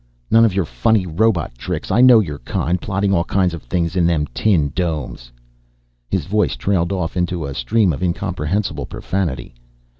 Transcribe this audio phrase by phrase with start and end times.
[0.31, 1.91] None of your funny robot tricks.
[1.91, 5.31] I know your kind, plotting all kinds of things in them tin domes."
[6.09, 9.53] His voice trailed off into a stream of incomprehensible profanity.